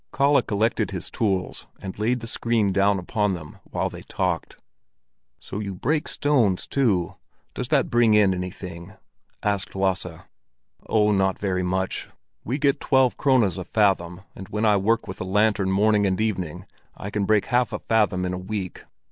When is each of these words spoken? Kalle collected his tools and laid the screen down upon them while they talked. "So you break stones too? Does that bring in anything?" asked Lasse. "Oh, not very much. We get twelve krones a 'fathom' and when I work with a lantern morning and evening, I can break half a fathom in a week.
Kalle 0.11 0.41
collected 0.41 0.89
his 0.89 1.11
tools 1.11 1.67
and 1.79 1.99
laid 1.99 2.21
the 2.21 2.27
screen 2.27 2.73
down 2.73 2.97
upon 2.97 3.35
them 3.35 3.59
while 3.65 3.87
they 3.87 4.01
talked. 4.01 4.57
"So 5.39 5.59
you 5.59 5.75
break 5.75 6.07
stones 6.07 6.65
too? 6.65 7.17
Does 7.53 7.67
that 7.67 7.91
bring 7.91 8.15
in 8.15 8.33
anything?" 8.33 8.93
asked 9.43 9.75
Lasse. 9.75 10.07
"Oh, 10.89 11.11
not 11.11 11.37
very 11.37 11.61
much. 11.61 12.09
We 12.43 12.57
get 12.57 12.79
twelve 12.79 13.15
krones 13.15 13.59
a 13.59 13.63
'fathom' 13.63 14.21
and 14.35 14.49
when 14.49 14.65
I 14.65 14.75
work 14.75 15.07
with 15.07 15.21
a 15.21 15.23
lantern 15.23 15.69
morning 15.69 16.07
and 16.07 16.19
evening, 16.19 16.65
I 16.97 17.11
can 17.11 17.25
break 17.25 17.45
half 17.45 17.71
a 17.71 17.77
fathom 17.77 18.25
in 18.25 18.33
a 18.33 18.39
week. 18.39 18.85